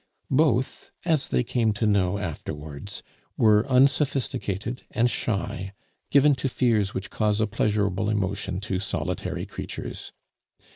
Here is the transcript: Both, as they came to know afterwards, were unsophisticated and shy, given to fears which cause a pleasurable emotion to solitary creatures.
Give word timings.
Both, 0.31 0.89
as 1.05 1.29
they 1.29 1.43
came 1.43 1.73
to 1.73 1.85
know 1.85 2.17
afterwards, 2.17 3.03
were 3.37 3.67
unsophisticated 3.67 4.81
and 4.89 5.07
shy, 5.07 5.73
given 6.09 6.33
to 6.37 6.49
fears 6.49 6.95
which 6.95 7.11
cause 7.11 7.39
a 7.39 7.45
pleasurable 7.45 8.09
emotion 8.09 8.59
to 8.61 8.79
solitary 8.79 9.45
creatures. 9.45 10.11